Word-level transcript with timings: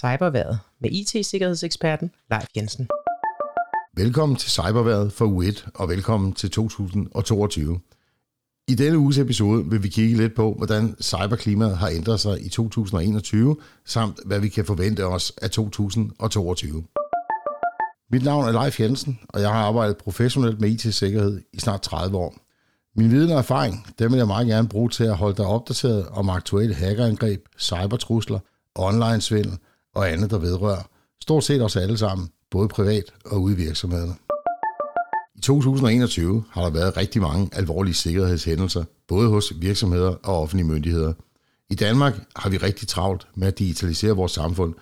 Cyberværet 0.00 0.58
med 0.80 0.90
IT-sikkerhedseksperten 0.90 2.10
Leif 2.30 2.46
Jensen. 2.56 2.88
Velkommen 3.96 4.36
til 4.36 4.50
Cyberværet 4.50 5.12
for 5.12 5.24
u 5.24 5.42
og 5.74 5.88
velkommen 5.88 6.32
til 6.32 6.50
2022. 6.50 7.80
I 8.68 8.74
denne 8.74 8.98
uges 8.98 9.18
episode 9.18 9.70
vil 9.70 9.82
vi 9.82 9.88
kigge 9.88 10.16
lidt 10.16 10.34
på, 10.34 10.54
hvordan 10.56 10.96
cyberklimaet 11.02 11.76
har 11.76 11.88
ændret 11.88 12.20
sig 12.20 12.46
i 12.46 12.48
2021, 12.48 13.56
samt 13.86 14.18
hvad 14.26 14.40
vi 14.40 14.48
kan 14.48 14.64
forvente 14.64 15.06
os 15.06 15.32
af 15.42 15.50
2022. 15.50 16.84
Mit 18.10 18.24
navn 18.24 18.48
er 18.48 18.52
Leif 18.52 18.80
Jensen, 18.80 19.20
og 19.28 19.40
jeg 19.40 19.50
har 19.50 19.66
arbejdet 19.66 19.96
professionelt 19.96 20.60
med 20.60 20.70
IT-sikkerhed 20.70 21.42
i 21.52 21.60
snart 21.60 21.82
30 21.82 22.16
år. 22.16 22.34
Min 22.96 23.10
viden 23.10 23.30
og 23.30 23.38
erfaring, 23.38 23.86
dem 23.98 24.10
vil 24.10 24.18
jeg 24.18 24.26
meget 24.26 24.46
gerne 24.46 24.68
bruge 24.68 24.88
til 24.88 25.04
at 25.04 25.16
holde 25.16 25.36
dig 25.36 25.46
opdateret 25.46 26.06
om 26.06 26.28
aktuelle 26.28 26.74
hackerangreb, 26.74 27.40
cybertrusler, 27.58 28.38
online-svindel 28.74 29.58
og 29.94 30.12
andet, 30.12 30.30
der 30.30 30.38
vedrører 30.38 30.82
stort 31.22 31.44
set 31.44 31.62
os 31.62 31.76
alle 31.76 31.98
sammen, 31.98 32.28
både 32.50 32.68
privat 32.68 33.04
og 33.24 33.42
ude 33.42 33.54
i 33.54 33.56
virksomhederne. 33.56 34.14
I 35.34 35.40
2021 35.40 36.44
har 36.50 36.62
der 36.62 36.70
været 36.70 36.96
rigtig 36.96 37.22
mange 37.22 37.50
alvorlige 37.52 37.94
sikkerhedshændelser, 37.94 38.84
både 39.08 39.28
hos 39.28 39.52
virksomheder 39.60 40.14
og 40.22 40.42
offentlige 40.42 40.66
myndigheder. 40.66 41.12
I 41.70 41.74
Danmark 41.74 42.14
har 42.36 42.50
vi 42.50 42.56
rigtig 42.56 42.88
travlt 42.88 43.26
med 43.34 43.48
at 43.48 43.58
digitalisere 43.58 44.16
vores 44.16 44.32
samfund. 44.32 44.74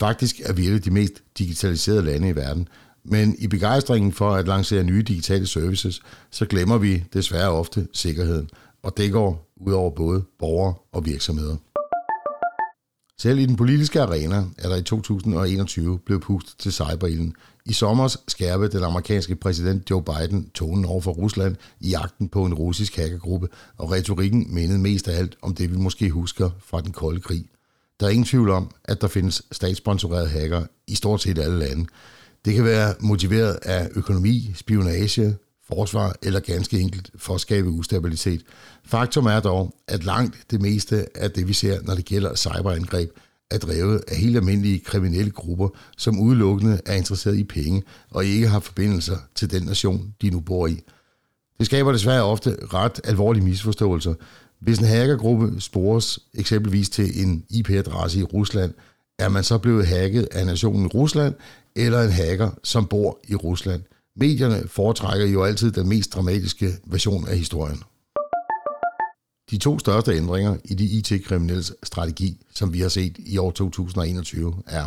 Faktisk 0.00 0.40
er 0.44 0.52
vi 0.52 0.66
et 0.66 0.74
af 0.74 0.82
de 0.82 0.90
mest 0.90 1.22
digitaliserede 1.38 2.02
lande 2.02 2.28
i 2.28 2.36
verden, 2.36 2.68
men 3.04 3.36
i 3.38 3.46
begejstringen 3.46 4.12
for 4.12 4.30
at 4.30 4.48
lancere 4.48 4.84
nye 4.84 5.02
digitale 5.02 5.46
services, 5.46 6.00
så 6.30 6.46
glemmer 6.46 6.78
vi 6.78 7.04
desværre 7.12 7.50
ofte 7.50 7.88
sikkerheden, 7.92 8.50
og 8.82 8.96
det 8.96 9.12
går 9.12 9.52
ud 9.56 9.72
over 9.72 9.90
både 9.90 10.22
borgere 10.38 10.74
og 10.92 11.06
virksomheder. 11.06 11.56
Selv 13.22 13.38
i 13.38 13.46
den 13.46 13.56
politiske 13.56 14.00
arena 14.00 14.44
er 14.58 14.68
der 14.68 14.76
i 14.76 14.82
2021 14.82 15.98
blevet 15.98 16.22
pustet 16.22 16.58
til 16.58 16.72
cyberilden. 16.72 17.34
I 17.66 17.72
sommer 17.72 18.16
skærpede 18.28 18.72
den 18.72 18.84
amerikanske 18.84 19.36
præsident 19.36 19.90
Joe 19.90 20.02
Biden 20.02 20.50
tonen 20.54 20.84
over 20.84 21.00
for 21.00 21.12
Rusland 21.12 21.56
i 21.80 21.88
jagten 21.88 22.28
på 22.28 22.44
en 22.44 22.54
russisk 22.54 22.96
hackergruppe, 22.96 23.48
og 23.76 23.92
retorikken 23.92 24.54
mindede 24.54 24.78
mest 24.78 25.08
af 25.08 25.18
alt 25.18 25.36
om 25.42 25.54
det, 25.54 25.70
vi 25.70 25.76
måske 25.76 26.10
husker 26.10 26.50
fra 26.60 26.80
den 26.80 26.92
kolde 26.92 27.20
krig. 27.20 27.44
Der 28.00 28.06
er 28.06 28.10
ingen 28.10 28.24
tvivl 28.24 28.50
om, 28.50 28.70
at 28.84 29.00
der 29.00 29.08
findes 29.08 29.42
statssponsorerede 29.52 30.28
hacker 30.28 30.64
i 30.86 30.94
stort 30.94 31.22
set 31.22 31.38
alle 31.38 31.58
lande. 31.58 31.86
Det 32.44 32.54
kan 32.54 32.64
være 32.64 32.94
motiveret 33.00 33.58
af 33.62 33.88
økonomi, 33.94 34.52
spionage, 34.54 35.36
forsvar 35.68 36.14
eller 36.22 36.40
ganske 36.40 36.80
enkelt 36.80 37.10
for 37.16 37.34
at 37.34 37.40
skabe 37.40 37.68
ustabilitet. 37.68 38.42
Faktum 38.84 39.26
er 39.26 39.40
dog, 39.40 39.74
at 39.88 40.04
langt 40.04 40.36
det 40.50 40.60
meste 40.60 41.06
af 41.14 41.30
det, 41.30 41.48
vi 41.48 41.52
ser, 41.52 41.82
når 41.82 41.94
det 41.94 42.04
gælder 42.04 42.34
cyberangreb, 42.34 43.10
er 43.50 43.58
drevet 43.58 44.04
af 44.08 44.16
helt 44.16 44.36
almindelige 44.36 44.78
kriminelle 44.78 45.30
grupper, 45.30 45.68
som 45.96 46.20
udelukkende 46.20 46.80
er 46.86 46.94
interesseret 46.94 47.36
i 47.36 47.44
penge 47.44 47.82
og 48.10 48.24
ikke 48.24 48.48
har 48.48 48.60
forbindelser 48.60 49.16
til 49.34 49.50
den 49.50 49.62
nation, 49.62 50.14
de 50.22 50.30
nu 50.30 50.40
bor 50.40 50.66
i. 50.66 50.82
Det 51.58 51.66
skaber 51.66 51.92
desværre 51.92 52.22
ofte 52.22 52.56
ret 52.74 53.00
alvorlige 53.04 53.44
misforståelser. 53.44 54.14
Hvis 54.60 54.78
en 54.78 54.84
hackergruppe 54.84 55.60
spores 55.60 56.18
eksempelvis 56.34 56.90
til 56.90 57.22
en 57.24 57.44
IP-adresse 57.50 58.18
i 58.18 58.22
Rusland, 58.22 58.74
er 59.18 59.28
man 59.28 59.44
så 59.44 59.58
blevet 59.58 59.86
hacket 59.86 60.28
af 60.32 60.46
nationen 60.46 60.86
Rusland, 60.86 61.34
eller 61.76 62.02
en 62.02 62.12
hacker, 62.12 62.50
som 62.64 62.86
bor 62.86 63.18
i 63.28 63.34
Rusland. 63.34 63.82
Medierne 64.20 64.68
foretrækker 64.68 65.26
jo 65.26 65.44
altid 65.44 65.72
den 65.72 65.88
mest 65.88 66.14
dramatiske 66.14 66.70
version 66.84 67.28
af 67.28 67.38
historien. 67.38 67.82
De 69.50 69.58
to 69.58 69.78
største 69.78 70.12
ændringer 70.12 70.56
i 70.64 70.74
de 70.74 70.84
IT-kriminelles 70.84 71.72
strategi, 71.82 72.40
som 72.54 72.72
vi 72.72 72.80
har 72.80 72.88
set 72.88 73.16
i 73.18 73.38
år 73.38 73.50
2021, 73.50 74.54
er 74.66 74.84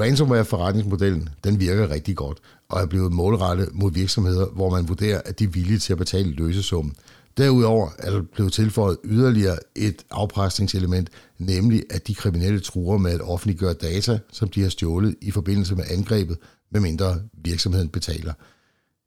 Ransomware-forretningsmodellen 0.00 1.28
den 1.44 1.60
virker 1.60 1.90
rigtig 1.90 2.16
godt 2.16 2.38
og 2.68 2.82
er 2.82 2.86
blevet 2.86 3.12
målrettet 3.12 3.68
mod 3.72 3.92
virksomheder, 3.92 4.46
hvor 4.46 4.70
man 4.70 4.88
vurderer, 4.88 5.22
at 5.24 5.38
de 5.38 5.44
er 5.44 5.48
villige 5.48 5.78
til 5.78 5.92
at 5.92 5.98
betale 5.98 6.32
løsesummen. 6.32 6.96
Derudover 7.36 7.88
er 7.98 8.10
der 8.10 8.22
blevet 8.22 8.52
tilføjet 8.52 8.98
yderligere 9.04 9.58
et 9.76 10.04
afpresningselement, 10.10 11.10
nemlig 11.38 11.84
at 11.90 12.06
de 12.06 12.14
kriminelle 12.14 12.60
truer 12.60 12.98
med 12.98 13.10
at 13.10 13.20
offentliggøre 13.20 13.74
data, 13.74 14.18
som 14.32 14.48
de 14.48 14.62
har 14.62 14.68
stjålet 14.68 15.14
i 15.20 15.30
forbindelse 15.30 15.74
med 15.74 15.84
angrebet, 15.90 16.38
medmindre 16.70 17.20
virksomheden 17.44 17.88
betaler. 17.88 18.32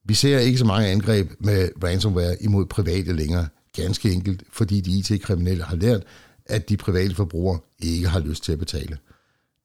Vi 0.06 0.14
ser 0.14 0.40
ikke 0.40 0.58
så 0.58 0.66
mange 0.66 0.88
angreb 0.88 1.32
med 1.40 1.70
ransomware 1.84 2.44
imod 2.44 2.66
private 2.66 3.14
længere, 3.14 3.48
ganske 3.76 4.12
enkelt 4.12 4.44
fordi 4.52 4.82
de 4.82 4.92
IT-kriminelle 4.92 5.64
har 5.64 5.76
lært, 5.76 6.04
at 6.46 6.70
de 6.70 6.78
private 6.78 7.16
forbrugere 7.16 7.60
ikke 7.80 8.08
har 8.08 8.20
lyst 8.20 8.44
til 8.44 8.52
at 8.52 8.60
betale. 8.60 8.98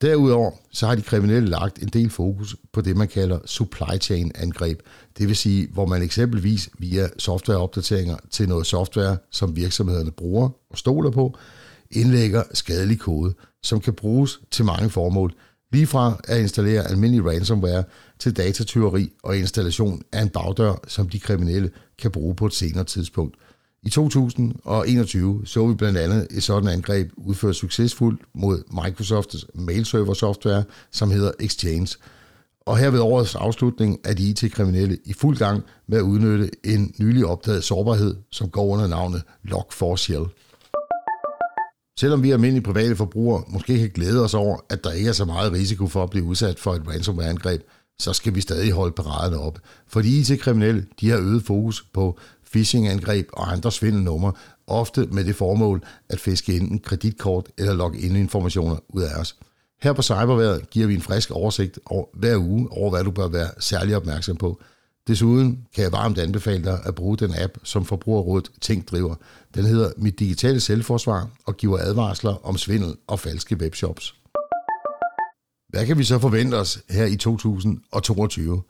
Derudover 0.03 0.51
så 0.71 0.87
har 0.87 0.95
de 0.95 1.03
kriminelle 1.03 1.49
lagt 1.49 1.83
en 1.83 1.89
del 1.89 2.11
fokus 2.11 2.57
på 2.73 2.81
det, 2.81 2.97
man 2.97 3.09
kalder 3.09 3.39
supply 3.45 3.99
chain 4.01 4.33
angreb. 4.35 4.81
Det 5.19 5.29
vil 5.29 5.37
sige, 5.37 5.69
hvor 5.73 5.87
man 5.87 6.03
eksempelvis 6.03 6.71
via 6.79 7.09
softwareopdateringer 7.19 8.17
til 8.31 8.49
noget 8.49 8.67
software, 8.67 9.17
som 9.31 9.57
virksomhederne 9.57 10.11
bruger 10.11 10.49
og 10.71 10.79
stoler 10.79 11.11
på, 11.11 11.39
indlægger 11.91 12.43
skadelig 12.55 12.99
kode, 12.99 13.35
som 13.63 13.81
kan 13.81 13.95
bruges 13.95 14.41
til 14.51 14.65
mange 14.65 14.91
formål. 14.91 15.35
Lige 15.73 15.87
fra 15.87 16.21
at 16.25 16.41
installere 16.41 16.89
almindelig 16.91 17.27
ransomware 17.27 17.85
til 18.19 18.37
datatyveri 18.37 19.13
og 19.23 19.37
installation 19.37 20.03
af 20.13 20.23
en 20.23 20.29
bagdør, 20.29 20.75
som 20.87 21.09
de 21.09 21.21
kriminelle 21.21 21.71
kan 21.99 22.11
bruge 22.11 22.35
på 22.35 22.47
et 22.47 22.55
senere 22.55 22.85
tidspunkt– 22.85 23.37
i 23.83 23.91
2021 23.91 25.43
så 25.45 25.67
vi 25.67 25.75
blandt 25.75 25.99
andet 25.99 26.27
et 26.31 26.43
sådan 26.43 26.69
angreb 26.69 27.11
udført 27.17 27.57
succesfuldt 27.57 28.23
mod 28.35 28.63
Microsofts 28.85 29.47
mailserver 29.55 30.15
software, 30.15 30.65
som 30.93 31.11
hedder 31.11 31.31
Exchange. 31.41 31.97
Og 32.67 32.79
her 32.79 32.91
ved 32.91 33.01
årets 33.01 33.35
afslutning 33.35 33.99
er 34.05 34.15
de 34.15 34.31
IT-kriminelle 34.31 34.99
i 35.05 35.13
fuld 35.13 35.37
gang 35.37 35.63
med 35.87 35.99
at 35.99 36.03
udnytte 36.03 36.51
en 36.65 36.95
nylig 36.99 37.27
opdaget 37.27 37.65
sårbarhed, 37.65 38.17
som 38.31 38.49
går 38.51 38.67
under 38.67 38.87
navnet 38.87 39.23
Log4Shell. 39.49 40.29
Selvom 41.99 42.23
vi 42.23 42.31
almindelige 42.31 42.65
private 42.65 42.97
forbrugere 42.97 43.45
måske 43.49 43.79
kan 43.79 43.91
glæde 43.91 44.25
os 44.25 44.35
over, 44.35 44.57
at 44.71 44.85
der 44.85 44.93
ikke 44.93 45.09
er 45.09 45.13
så 45.13 45.25
meget 45.25 45.53
risiko 45.53 45.87
for 45.87 46.03
at 46.03 46.11
blive 46.11 46.25
udsat 46.25 46.59
for 46.59 46.75
et 46.75 46.89
ransomware-angreb, 46.89 47.63
så 47.99 48.13
skal 48.13 48.35
vi 48.35 48.41
stadig 48.41 48.73
holde 48.73 48.93
paraderne 48.93 49.39
op. 49.39 49.59
For 49.87 50.03
de 50.03 50.19
IT-kriminelle 50.19 50.87
de 51.01 51.11
har 51.11 51.19
øget 51.19 51.43
fokus 51.43 51.85
på 51.93 52.19
phishing-angreb 52.53 53.29
og 53.33 53.53
andre 53.53 53.73
svindelnumre, 53.73 54.33
ofte 54.67 55.07
med 55.07 55.25
det 55.25 55.37
formål 55.37 55.83
at 56.09 56.21
fiske 56.21 56.57
enten 56.57 56.79
kreditkort 56.79 57.47
eller 57.59 57.73
logge 57.75 57.99
ind 57.99 58.17
informationer 58.17 58.77
ud 58.89 59.03
af 59.03 59.21
os. 59.21 59.37
Her 59.83 59.93
på 59.93 60.03
Cyberværet 60.03 60.71
giver 60.71 60.87
vi 60.87 60.95
en 60.95 61.01
frisk 61.03 61.31
oversigt 61.31 61.79
over, 61.87 62.07
hver 62.15 62.37
uge 62.37 62.69
over, 62.71 62.91
hvad 62.91 63.05
du 63.05 63.11
bør 63.11 63.29
være 63.29 63.51
særlig 63.59 63.97
opmærksom 63.97 64.37
på. 64.37 64.61
Desuden 65.09 65.67
kan 65.75 65.85
jeg 65.85 65.93
varmt 65.93 66.19
anbefale 66.19 66.65
dig 66.65 66.81
at 66.85 66.95
bruge 66.95 67.17
den 67.17 67.35
app, 67.39 67.59
som 67.63 67.85
Forbrugerrådet 67.85 68.51
Tænk 68.61 68.91
driver. 68.91 69.15
Den 69.55 69.65
hedder 69.65 69.91
Mit 69.97 70.19
Digitale 70.19 70.61
Selvforsvar 70.61 71.29
og 71.47 71.57
giver 71.57 71.79
advarsler 71.79 72.47
om 72.47 72.57
svindel 72.57 72.95
og 73.07 73.21
falske 73.21 73.57
webshops. 73.57 74.15
Hvad 75.69 75.87
kan 75.87 75.99
vi 75.99 76.05
så 76.05 76.19
forvente 76.19 76.55
os 76.55 76.83
her 76.91 77.05
i 77.05 77.17
2022? 77.17 78.63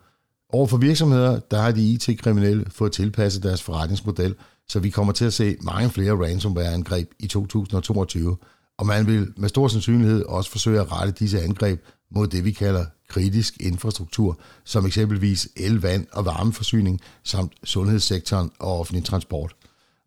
Over 0.53 0.67
for 0.67 0.77
virksomheder, 0.77 1.39
der 1.39 1.61
har 1.61 1.71
de 1.71 1.91
IT-kriminelle 1.91 2.65
fået 2.69 2.91
tilpasset 2.91 3.43
deres 3.43 3.63
forretningsmodel, 3.63 4.35
så 4.67 4.79
vi 4.79 4.89
kommer 4.89 5.13
til 5.13 5.25
at 5.25 5.33
se 5.33 5.57
mange 5.61 5.89
flere 5.89 6.25
ransomware-angreb 6.25 7.11
i 7.19 7.27
2022, 7.27 8.37
og 8.77 8.85
man 8.85 9.07
vil 9.07 9.33
med 9.37 9.49
stor 9.49 9.67
sandsynlighed 9.67 10.23
også 10.23 10.51
forsøge 10.51 10.79
at 10.79 10.91
rette 10.91 11.13
disse 11.13 11.41
angreb 11.41 11.83
mod 12.11 12.27
det, 12.27 12.45
vi 12.45 12.51
kalder 12.51 12.85
kritisk 13.07 13.57
infrastruktur, 13.59 14.39
som 14.63 14.85
eksempelvis 14.85 15.47
el, 15.55 15.81
vand 15.81 16.07
og 16.11 16.25
varmeforsyning, 16.25 17.01
samt 17.23 17.53
sundhedssektoren 17.63 18.51
og 18.59 18.79
offentlig 18.79 19.05
transport. 19.05 19.55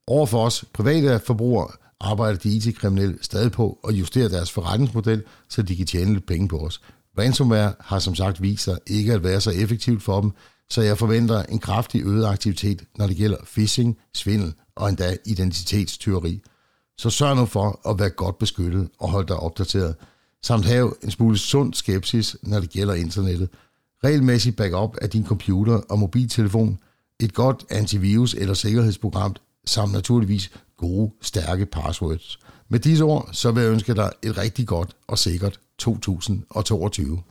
Overfor 0.06 0.46
os 0.46 0.64
private 0.72 1.20
forbrugere 1.26 1.68
arbejder 2.00 2.38
de 2.38 2.56
IT-kriminelle 2.56 3.18
stadig 3.20 3.52
på 3.52 3.78
at 3.88 3.94
justere 3.94 4.28
deres 4.28 4.50
forretningsmodel, 4.50 5.22
så 5.48 5.62
de 5.62 5.76
kan 5.76 5.86
tjene 5.86 6.12
lidt 6.12 6.26
penge 6.26 6.48
på 6.48 6.58
os. 6.58 6.80
Ransomware 7.18 7.74
har 7.80 7.98
som 7.98 8.14
sagt 8.14 8.42
vist 8.42 8.64
sig 8.64 8.78
ikke 8.86 9.12
at 9.12 9.24
være 9.24 9.40
så 9.40 9.50
effektivt 9.50 10.02
for 10.02 10.20
dem, 10.20 10.30
så 10.70 10.82
jeg 10.82 10.98
forventer 10.98 11.42
en 11.42 11.58
kraftig 11.58 12.02
øget 12.02 12.26
aktivitet, 12.26 12.84
når 12.98 13.06
det 13.06 13.16
gælder 13.16 13.36
phishing, 13.52 13.98
svindel 14.14 14.54
og 14.76 14.88
endda 14.88 15.16
identitetstyveri. 15.26 16.42
Så 16.98 17.10
sørg 17.10 17.36
nu 17.36 17.46
for 17.46 17.90
at 17.90 17.98
være 17.98 18.10
godt 18.10 18.38
beskyttet 18.38 18.88
og 18.98 19.10
hold 19.10 19.26
dig 19.26 19.36
opdateret, 19.36 19.94
samt 20.42 20.64
have 20.64 20.94
en 21.02 21.10
smule 21.10 21.38
sund 21.38 21.74
skepsis, 21.74 22.36
når 22.42 22.60
det 22.60 22.70
gælder 22.70 22.94
internettet. 22.94 23.48
Regelmæssig 24.04 24.56
backup 24.56 24.96
af 25.02 25.10
din 25.10 25.26
computer 25.26 25.74
og 25.74 25.98
mobiltelefon, 25.98 26.78
et 27.20 27.34
godt 27.34 27.64
antivirus 27.70 28.34
eller 28.34 28.54
sikkerhedsprogram, 28.54 29.36
samt 29.66 29.92
naturligvis 29.92 30.50
gode, 30.76 31.12
stærke 31.22 31.66
passwords. 31.66 32.38
Med 32.68 32.80
disse 32.80 33.04
ord, 33.04 33.28
så 33.32 33.50
vil 33.50 33.62
jeg 33.62 33.72
ønske 33.72 33.94
dig 33.94 34.10
et 34.22 34.38
rigtig 34.38 34.66
godt 34.66 34.96
og 35.08 35.18
sikkert 35.18 35.60
2022. 35.78 37.22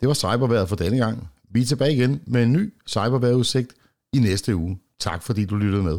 Det 0.00 0.08
var 0.08 0.14
cyberværet 0.14 0.68
for 0.68 0.76
denne 0.76 0.98
gang. 0.98 1.28
Vi 1.50 1.60
er 1.60 1.66
tilbage 1.66 1.94
igen 1.94 2.20
med 2.26 2.42
en 2.42 2.52
ny 2.52 2.74
cyberværetudsigt 2.86 3.72
i 4.12 4.18
næste 4.18 4.56
uge. 4.56 4.78
Tak 4.98 5.22
fordi 5.22 5.44
du 5.44 5.56
lyttede 5.56 5.82
med. 5.82 5.98